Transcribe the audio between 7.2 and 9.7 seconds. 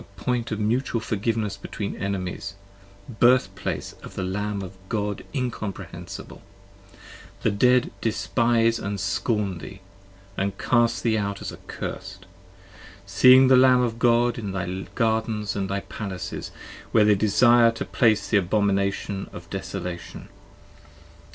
The Dead despise & scorn